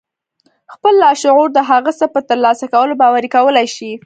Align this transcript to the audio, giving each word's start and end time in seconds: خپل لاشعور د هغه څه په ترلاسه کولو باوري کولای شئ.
خپل 0.73 0.93
لاشعور 1.03 1.47
د 1.53 1.59
هغه 1.69 1.91
څه 1.99 2.05
په 2.13 2.19
ترلاسه 2.29 2.65
کولو 2.73 2.93
باوري 3.01 3.29
کولای 3.35 3.67
شئ. 3.75 3.91